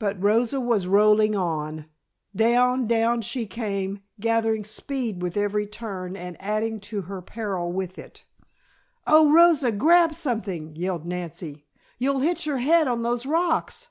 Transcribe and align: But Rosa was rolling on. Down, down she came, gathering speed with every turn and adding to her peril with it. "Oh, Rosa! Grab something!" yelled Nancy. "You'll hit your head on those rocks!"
But 0.00 0.20
Rosa 0.20 0.58
was 0.60 0.88
rolling 0.88 1.36
on. 1.36 1.86
Down, 2.34 2.88
down 2.88 3.20
she 3.22 3.46
came, 3.46 4.00
gathering 4.18 4.64
speed 4.64 5.22
with 5.22 5.36
every 5.36 5.68
turn 5.68 6.16
and 6.16 6.36
adding 6.42 6.80
to 6.90 7.02
her 7.02 7.22
peril 7.22 7.70
with 7.70 7.96
it. 7.96 8.24
"Oh, 9.06 9.30
Rosa! 9.32 9.70
Grab 9.70 10.16
something!" 10.16 10.74
yelled 10.74 11.06
Nancy. 11.06 11.64
"You'll 11.96 12.18
hit 12.18 12.44
your 12.44 12.58
head 12.58 12.88
on 12.88 13.02
those 13.02 13.24
rocks!" 13.24 13.90